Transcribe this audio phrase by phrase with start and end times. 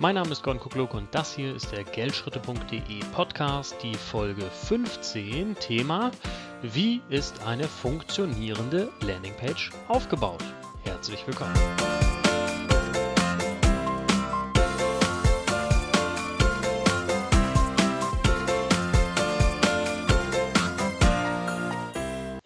[0.00, 5.56] Mein Name ist Gon Kukluk und das hier ist der Geldschritte.de Podcast, die Folge 15.
[5.56, 6.12] Thema:
[6.62, 10.44] Wie ist eine funktionierende Landingpage aufgebaut?
[10.84, 11.97] Herzlich willkommen.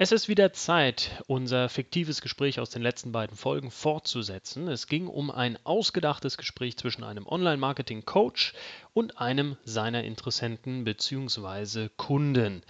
[0.02, 4.66] Es ist wieder Zeit, unser fiktives Gespräch aus den letzten beiden Folgen fortzusetzen.
[4.66, 8.52] Es ging um ein ausgedachtes Gespräch zwischen einem Online-Marketing-Coach
[8.94, 11.88] und einem seiner Interessenten bzw.
[11.96, 12.64] Kunden.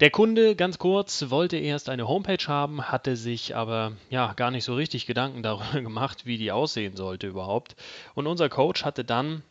[0.00, 4.64] Der Kunde, ganz kurz, wollte erst eine Homepage haben, hatte sich aber ja gar nicht
[4.64, 7.76] so richtig Gedanken darüber gemacht, wie die aussehen sollte überhaupt.
[8.12, 9.42] Und unser Coach hatte dann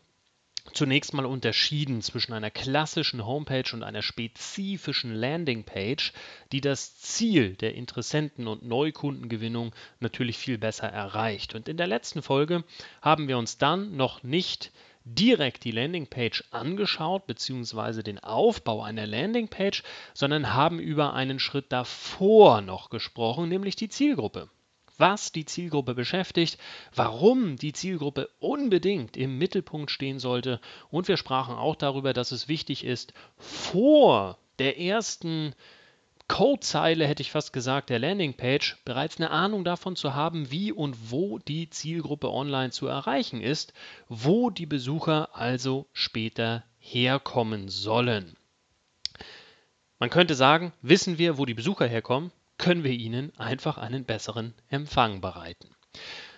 [0.74, 6.14] zunächst mal unterschieden zwischen einer klassischen Homepage und einer spezifischen Landingpage,
[6.52, 11.56] die das Ziel der Interessenten- und Neukundengewinnung natürlich viel besser erreicht.
[11.56, 12.64] Und in der letzten Folge
[13.02, 14.72] haben wir uns dann noch nicht
[15.04, 22.62] direkt die Landingpage angeschaut, beziehungsweise den Aufbau einer Landingpage, sondern haben über einen Schritt davor
[22.62, 24.50] noch gesprochen, nämlich die Zielgruppe
[24.98, 26.58] was die Zielgruppe beschäftigt,
[26.96, 30.60] warum die Zielgruppe unbedingt im Mittelpunkt stehen sollte
[30.90, 35.54] und wir sprachen auch darüber, dass es wichtig ist, vor der ersten
[36.28, 41.10] Codezeile, hätte ich fast gesagt, der Landingpage, bereits eine Ahnung davon zu haben, wie und
[41.10, 43.74] wo die Zielgruppe online zu erreichen ist,
[44.10, 48.36] wo die Besucher also später herkommen sollen.
[50.00, 54.54] Man könnte sagen, wissen wir, wo die Besucher herkommen, können wir ihnen einfach einen besseren
[54.70, 55.70] Empfang bereiten.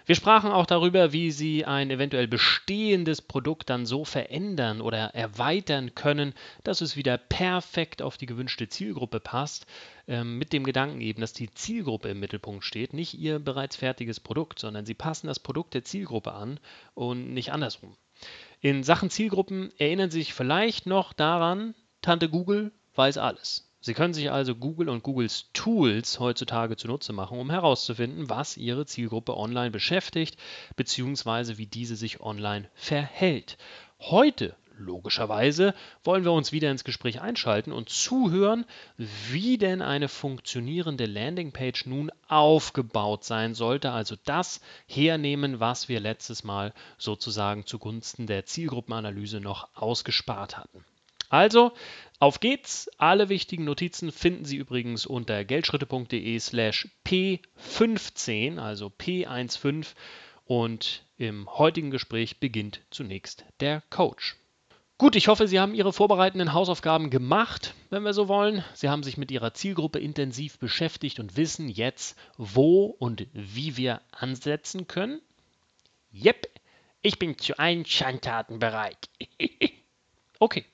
[0.10, 5.94] Wir sprachen auch darüber, wie Sie ein eventuell bestehendes Produkt dann so verändern oder erweitern
[5.94, 9.68] können, dass es wieder perfekt auf die gewünschte Zielgruppe passt,
[10.08, 14.20] ähm, mit dem Gedanken eben, dass die Zielgruppe im Mittelpunkt steht, nicht Ihr bereits fertiges
[14.20, 16.60] Produkt, sondern Sie passen das Produkt der Zielgruppe an
[16.96, 17.96] und nicht andersrum.
[18.62, 23.69] In Sachen Zielgruppen erinnern Sie sich vielleicht noch daran, Tante Google weiß alles.
[23.82, 28.86] Sie können sich also Google und Googles Tools heutzutage zunutze machen, um herauszufinden, was Ihre
[28.86, 30.38] Zielgruppe online beschäftigt,
[30.76, 33.58] beziehungsweise wie diese sich online verhält.
[34.00, 35.74] Heute Logischerweise
[36.06, 38.66] wollen wir uns wieder ins Gespräch einschalten und zuhören,
[38.98, 46.46] wie denn eine funktionierende Landingpage nun aufgebaut sein sollte, also das hernehmen, was wir letztes
[46.46, 50.86] Mal sozusagen zugunsten der Zielgruppenanalyse noch ausgespart hatten.
[51.30, 51.72] Also,
[52.20, 52.90] auf geht's.
[52.98, 59.88] Alle wichtigen Notizen finden Sie übrigens unter geldschritte.de slash P15, also P15.
[60.46, 64.36] Und im heutigen Gespräch beginnt zunächst der Coach.
[64.98, 68.66] Gut, ich hoffe, Sie haben Ihre vorbereitenden Hausaufgaben gemacht, wenn wir so wollen.
[68.74, 74.02] Sie haben sich mit Ihrer Zielgruppe intensiv beschäftigt und wissen jetzt, wo und wie wir
[74.12, 75.22] ansetzen können.
[76.14, 76.48] Yep,
[77.02, 79.08] ich bin zu allen Schandtaten bereit.
[80.40, 80.66] okay,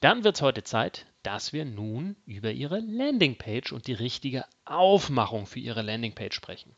[0.00, 5.46] dann wird es heute Zeit, dass wir nun über Ihre Landingpage und die richtige Aufmachung
[5.46, 6.74] für Ihre Landingpage sprechen.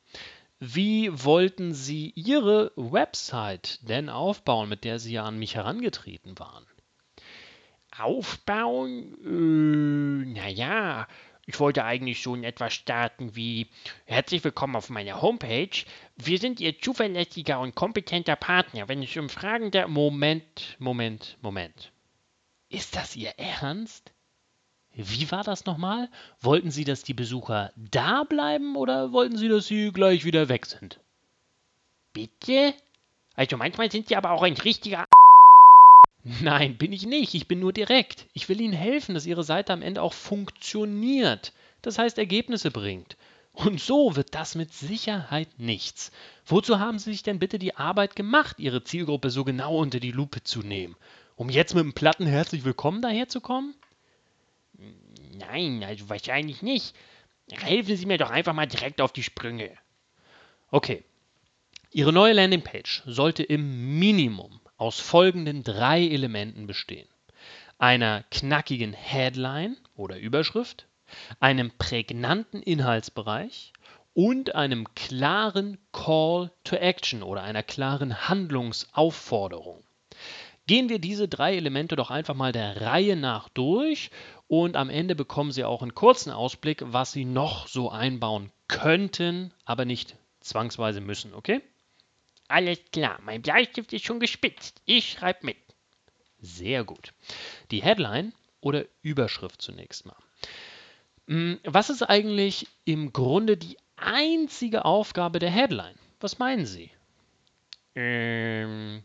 [0.59, 6.67] Wie wollten Sie Ihre Website denn aufbauen, mit der Sie ja an mich herangetreten waren?
[7.97, 9.15] Aufbauen?
[9.25, 11.07] Äh, naja,
[11.47, 13.69] ich wollte eigentlich so in etwas starten wie
[14.05, 15.85] Herzlich willkommen auf meiner Homepage.
[16.17, 21.91] Wir sind Ihr zuverlässiger und kompetenter Partner, wenn es um Fragen der Moment, Moment, Moment.
[22.71, 24.13] Ist das Ihr Ernst?
[24.93, 26.09] Wie war das nochmal?
[26.41, 30.67] Wollten Sie, dass die Besucher da bleiben oder wollten Sie, dass sie gleich wieder weg
[30.67, 31.01] sind?
[32.13, 32.75] Bitte?
[33.35, 35.05] Also manchmal sind Sie aber auch ein richtiger.
[36.23, 37.35] Nein, bin ich nicht.
[37.35, 38.27] Ich bin nur direkt.
[38.35, 41.53] Ich will Ihnen helfen, dass Ihre Seite am Ende auch funktioniert.
[41.83, 43.17] Das heißt, Ergebnisse bringt.
[43.53, 46.13] Und so wird das mit Sicherheit nichts.
[46.47, 50.13] Wozu haben Sie sich denn bitte die Arbeit gemacht, Ihre Zielgruppe so genau unter die
[50.13, 50.95] Lupe zu nehmen?
[51.41, 53.75] Um jetzt mit einem platten Herzlich Willkommen daherzukommen?
[55.39, 56.95] Nein, also wahrscheinlich nicht.
[57.51, 59.71] Helfen Sie mir doch einfach mal direkt auf die Sprünge.
[60.71, 61.03] Okay.
[61.93, 67.09] Ihre neue Landingpage sollte im Minimum aus folgenden drei Elementen bestehen.
[67.79, 70.89] Einer knackigen Headline oder Überschrift,
[71.41, 73.73] einem prägnanten Inhaltsbereich
[74.13, 79.83] und einem klaren Call to Action oder einer klaren Handlungsaufforderung.
[80.71, 84.13] Gehen wir diese drei Elemente doch einfach mal der Reihe nach durch
[84.47, 89.53] und am Ende bekommen Sie auch einen kurzen Ausblick, was Sie noch so einbauen könnten,
[89.65, 91.61] aber nicht zwangsweise müssen, okay?
[92.47, 94.81] Alles klar, mein Bleistift ist schon gespitzt.
[94.85, 95.57] Ich schreibe mit.
[96.39, 97.15] Sehr gut.
[97.73, 100.15] Die Headline oder Überschrift zunächst mal.
[101.27, 105.99] Hm, was ist eigentlich im Grunde die einzige Aufgabe der Headline?
[106.21, 106.93] Was meinen Sie?
[107.97, 109.03] Ähm,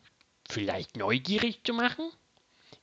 [0.49, 2.09] vielleicht neugierig zu machen?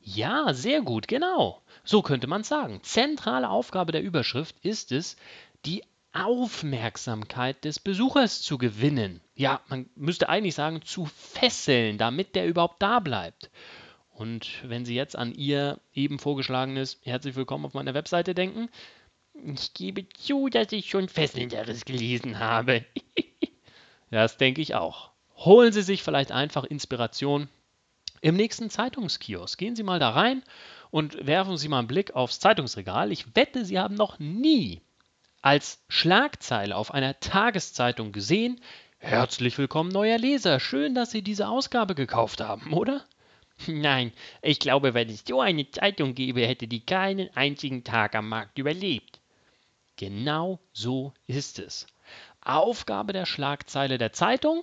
[0.00, 1.62] Ja, sehr gut, genau.
[1.84, 2.80] So könnte man sagen.
[2.82, 5.16] Zentrale Aufgabe der Überschrift ist es,
[5.64, 9.20] die Aufmerksamkeit des Besuchers zu gewinnen.
[9.34, 13.50] Ja, man müsste eigentlich sagen, zu fesseln, damit der überhaupt da bleibt.
[14.10, 18.68] Und wenn Sie jetzt an Ihr eben vorgeschlagenes Herzlich willkommen auf meiner Webseite denken,
[19.34, 22.84] ich gebe zu, dass ich schon Fesselnderes gelesen habe.
[24.10, 25.11] das denke ich auch.
[25.44, 27.48] Holen Sie sich vielleicht einfach Inspiration
[28.20, 29.58] im nächsten Zeitungskiosk.
[29.58, 30.42] Gehen Sie mal da rein
[30.90, 33.10] und werfen Sie mal einen Blick aufs Zeitungsregal.
[33.12, 34.82] Ich wette, Sie haben noch nie
[35.40, 38.60] als Schlagzeile auf einer Tageszeitung gesehen,
[39.04, 40.60] Herzlich willkommen, neuer Leser.
[40.60, 43.04] Schön, dass Sie diese Ausgabe gekauft haben, oder?
[43.66, 44.12] Nein,
[44.42, 48.58] ich glaube, wenn es so eine Zeitung gäbe, hätte die keinen einzigen Tag am Markt
[48.58, 49.18] überlebt.
[49.96, 51.88] Genau so ist es.
[52.42, 54.62] Aufgabe der Schlagzeile der Zeitung?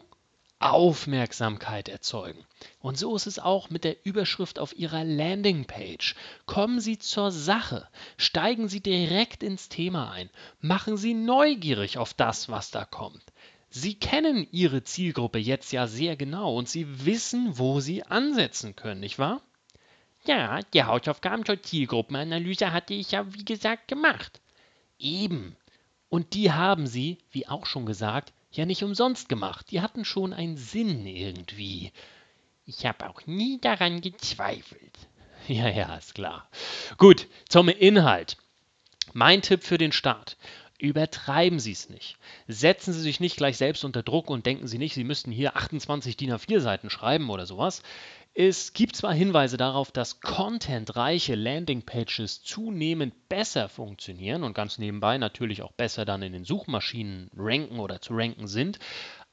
[0.59, 2.45] Aufmerksamkeit erzeugen.
[2.79, 6.15] Und so ist es auch mit der Überschrift auf Ihrer Landingpage.
[6.45, 10.29] Kommen Sie zur Sache, steigen Sie direkt ins Thema ein,
[10.59, 13.23] machen Sie neugierig auf das, was da kommt.
[13.69, 19.00] Sie kennen Ihre Zielgruppe jetzt ja sehr genau und Sie wissen, wo Sie ansetzen können,
[19.00, 19.41] nicht wahr?
[20.25, 24.41] Ja, die Hausaufgaben zur Zielgruppenanalyse hatte ich ja, wie gesagt, gemacht.
[24.97, 25.56] Eben.
[26.09, 29.67] Und die haben Sie, wie auch schon gesagt, ja nicht umsonst gemacht.
[29.71, 31.91] Die hatten schon einen Sinn irgendwie.
[32.65, 34.97] Ich habe auch nie daran gezweifelt.
[35.47, 36.47] Ja, ja, ist klar.
[36.97, 38.37] Gut, zum Inhalt.
[39.13, 40.37] Mein Tipp für den Start.
[40.79, 42.17] Übertreiben Sie es nicht.
[42.47, 45.57] Setzen Sie sich nicht gleich selbst unter Druck und denken Sie nicht, Sie müssten hier
[45.57, 47.83] 28 DIN A4 Seiten schreiben oder sowas.
[48.33, 55.63] Es gibt zwar Hinweise darauf, dass contentreiche Landingpages zunehmend besser funktionieren und ganz nebenbei natürlich
[55.63, 58.79] auch besser dann in den Suchmaschinen ranken oder zu ranken sind,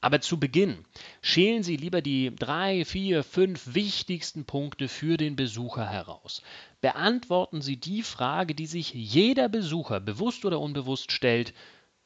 [0.01, 0.83] aber zu Beginn
[1.21, 6.43] schälen Sie lieber die drei, vier, fünf wichtigsten Punkte für den Besucher heraus.
[6.87, 11.53] Beantworten Sie die Frage, die sich jeder Besucher bewusst oder unbewusst stellt,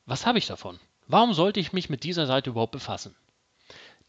[0.08, 0.80] was habe ich davon?
[1.06, 3.16] Warum sollte ich mich mit dieser Seite überhaupt befassen?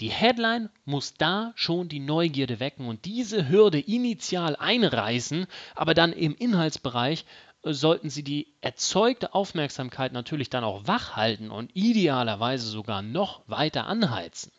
[0.00, 6.14] Die Headline muss da schon die Neugierde wecken und diese Hürde initial einreißen, aber dann
[6.14, 7.26] im Inhaltsbereich
[7.64, 13.42] äh, sollten Sie die erzeugte Aufmerksamkeit natürlich dann auch wach halten und idealerweise sogar noch
[13.46, 14.50] weiter anheizen.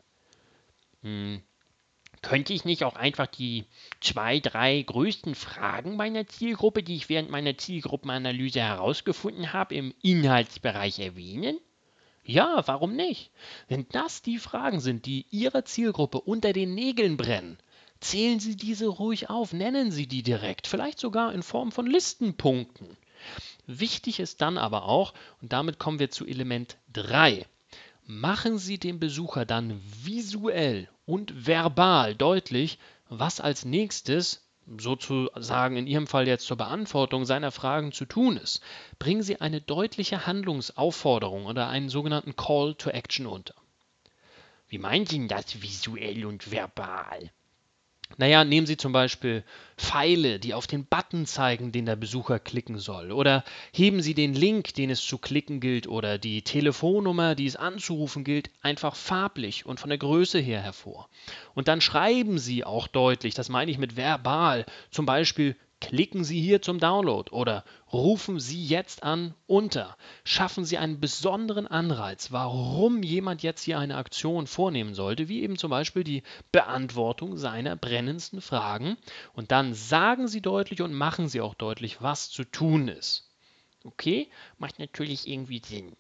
[1.02, 1.42] Hm.
[2.24, 3.66] Könnte ich nicht auch einfach die
[4.00, 11.00] zwei, drei größten Fragen meiner Zielgruppe, die ich während meiner Zielgruppenanalyse herausgefunden habe, im Inhaltsbereich
[11.00, 11.60] erwähnen?
[12.24, 13.30] Ja, warum nicht?
[13.68, 17.58] Wenn das die Fragen sind, die Ihrer Zielgruppe unter den Nägeln brennen,
[18.00, 22.96] zählen Sie diese ruhig auf, nennen Sie die direkt, vielleicht sogar in Form von Listenpunkten.
[23.68, 27.46] Wichtig ist dann aber auch, und damit kommen wir zu Element 3,
[28.06, 32.80] machen Sie dem Besucher dann visuell und verbal deutlich,
[33.10, 34.42] was als nächstes
[34.78, 38.62] sozusagen in Ihrem Fall jetzt zur Beantwortung seiner Fragen zu tun ist,
[39.00, 43.56] bringen Sie eine deutliche Handlungsaufforderung oder einen sogenannten Call to Action unter.
[44.70, 47.32] Wie meinen Sie das visuell und verbal?
[48.18, 49.44] Naja, nehmen Sie zum Beispiel
[49.78, 53.12] Pfeile, die auf den Button zeigen, den der Besucher klicken soll.
[53.12, 57.56] Oder heben Sie den Link, den es zu klicken gilt, oder die Telefonnummer, die es
[57.56, 61.10] anzurufen gilt, einfach farblich und von der Größe her hervor.
[61.56, 66.40] Und dann schreiben Sie auch deutlich, das meine ich mit verbal, zum Beispiel Klicken Sie
[66.40, 69.98] hier zum Download oder rufen Sie jetzt an unter.
[70.24, 75.58] Schaffen Sie einen besonderen Anreiz, warum jemand jetzt hier eine Aktion vornehmen sollte, wie eben
[75.58, 76.24] zum Beispiel die
[76.54, 78.96] Beantwortung seiner brennendsten Fragen.
[79.34, 83.30] Und dann sagen Sie deutlich und machen Sie auch deutlich, was zu tun ist.
[83.84, 85.98] Okay, macht natürlich irgendwie Sinn.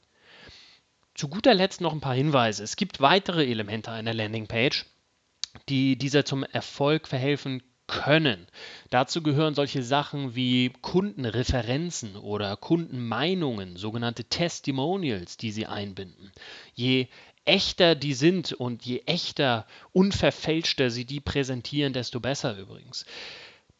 [1.13, 2.63] Zu guter Letzt noch ein paar Hinweise.
[2.63, 4.85] Es gibt weitere Elemente einer Landingpage,
[5.67, 8.47] die dieser zum Erfolg verhelfen können.
[8.89, 16.31] Dazu gehören solche Sachen wie Kundenreferenzen oder Kundenmeinungen, sogenannte Testimonials, die sie einbinden.
[16.73, 17.07] Je
[17.45, 23.05] echter die sind und je echter, unverfälschter sie die präsentieren, desto besser übrigens.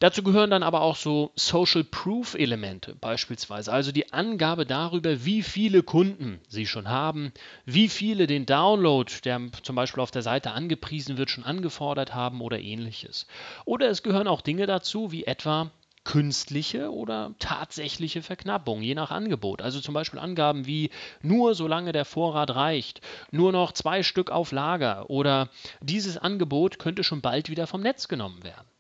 [0.04, 5.42] Dazu gehören dann aber auch so Social Proof Elemente beispielsweise, also die Angabe darüber, wie
[5.42, 7.32] viele Kunden Sie schon haben,
[7.66, 12.42] wie viele den Download, der zum Beispiel auf der Seite angepriesen wird, schon angefordert haben
[12.42, 13.28] oder ähnliches.
[13.64, 15.72] Oder es gehören auch Dinge dazu, wie etwa
[16.04, 19.62] künstliche oder tatsächliche Verknappung, je nach Angebot.
[19.62, 20.90] Also zum Beispiel Angaben wie
[21.22, 23.00] nur solange der Vorrat reicht,
[23.32, 25.48] nur noch zwei Stück auf Lager oder
[25.80, 28.73] dieses Angebot könnte schon bald wieder vom Netz genommen werden.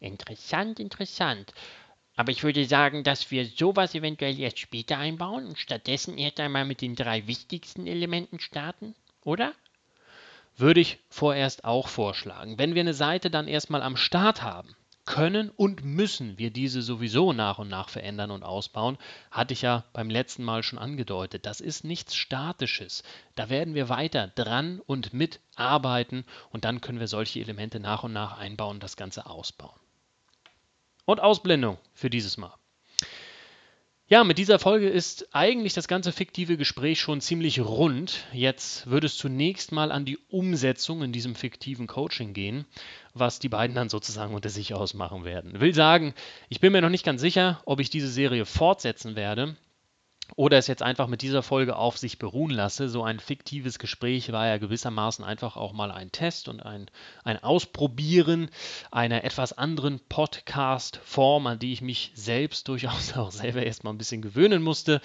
[0.00, 1.52] Interessant, interessant.
[2.16, 6.64] Aber ich würde sagen, dass wir sowas eventuell erst später einbauen und stattdessen erst einmal
[6.64, 9.52] mit den drei wichtigsten Elementen starten, oder?
[10.56, 12.58] würde ich vorerst auch vorschlagen.
[12.58, 14.74] Wenn wir eine Seite dann erstmal am Start haben,
[15.04, 18.98] können und müssen wir diese sowieso nach und nach verändern und ausbauen.
[19.30, 21.46] Hatte ich ja beim letzten Mal schon angedeutet.
[21.46, 23.04] Das ist nichts Statisches.
[23.36, 28.14] Da werden wir weiter dran und mitarbeiten und dann können wir solche Elemente nach und
[28.14, 29.78] nach einbauen und das Ganze ausbauen.
[31.06, 32.52] Und Ausblendung für dieses Mal.
[34.08, 38.24] Ja, mit dieser Folge ist eigentlich das ganze fiktive Gespräch schon ziemlich rund.
[38.32, 42.66] Jetzt würde es zunächst mal an die Umsetzung in diesem fiktiven Coaching gehen,
[43.14, 45.60] was die beiden dann sozusagen unter sich ausmachen werden.
[45.60, 46.14] Will sagen,
[46.48, 49.56] ich bin mir noch nicht ganz sicher, ob ich diese Serie fortsetzen werde
[50.34, 52.88] oder es jetzt einfach mit dieser Folge auf sich beruhen lasse.
[52.88, 56.86] So ein fiktives Gespräch war ja gewissermaßen einfach auch mal ein Test und ein,
[57.24, 58.50] ein Ausprobieren
[58.90, 64.22] einer etwas anderen Podcast-Form, an die ich mich selbst durchaus auch selber erstmal ein bisschen
[64.22, 65.00] gewöhnen musste.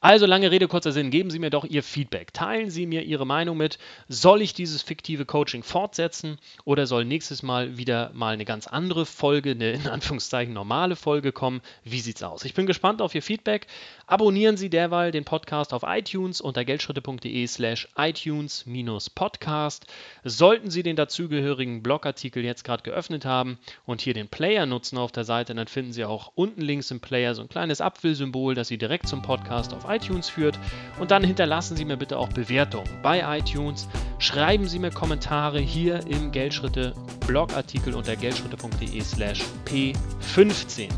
[0.00, 2.32] Also lange Rede, kurzer Sinn, geben Sie mir doch Ihr Feedback.
[2.32, 3.78] Teilen Sie mir Ihre Meinung mit.
[4.08, 9.06] Soll ich dieses fiktive Coaching fortsetzen oder soll nächstes Mal wieder mal eine ganz andere
[9.06, 11.60] Folge, eine in Anführungszeichen normale Folge kommen?
[11.84, 12.44] Wie sieht's aus?
[12.44, 13.66] Ich bin gespannt auf Ihr Feedback.
[14.12, 19.86] Abonnieren Sie derweil den Podcast auf iTunes unter geldschritte.de slash iTunes-Podcast.
[20.22, 25.12] Sollten Sie den dazugehörigen Blogartikel jetzt gerade geöffnet haben und hier den Player nutzen auf
[25.12, 28.68] der Seite, dann finden Sie auch unten links im Player so ein kleines Apfelsymbol, das
[28.68, 30.58] Sie direkt zum Podcast auf iTunes führt.
[31.00, 33.88] Und dann hinterlassen Sie mir bitte auch Bewertungen bei iTunes.
[34.18, 36.92] Schreiben Sie mir Kommentare hier im Geldschritte
[37.26, 40.90] Blogartikel unter geldschritte.de slash p15.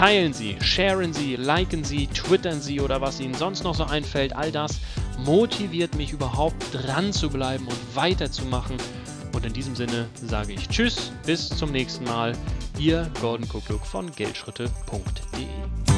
[0.00, 4.34] Teilen Sie, sharen Sie, liken Sie, twittern Sie oder was Ihnen sonst noch so einfällt.
[4.34, 4.80] All das
[5.26, 8.78] motiviert mich überhaupt dran zu bleiben und weiterzumachen.
[9.34, 12.32] Und in diesem Sinne sage ich Tschüss, bis zum nächsten Mal.
[12.78, 15.89] Ihr Gordon Kukluk von Geldschritte.de.